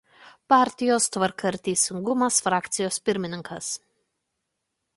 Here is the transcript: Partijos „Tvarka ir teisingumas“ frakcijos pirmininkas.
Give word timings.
Partijos 0.53 1.05
„Tvarka 1.15 1.51
ir 1.53 1.57
teisingumas“ 1.67 2.39
frakcijos 2.47 2.99
pirmininkas. 3.11 3.69